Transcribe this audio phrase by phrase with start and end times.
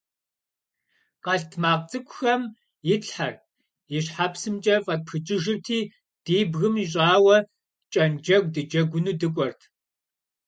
[1.23, 2.41] Къэлтмакъ цӀыкӀухэм
[2.93, 3.39] итлъхьэрт,
[3.95, 5.79] и щхьэпсымкӀэ фӀэтпхыкӀыжырти,
[6.25, 7.37] ди бгым ищӏауэ
[7.91, 9.61] кӀэнджэгу дыджэгуну дыкӀуэрт.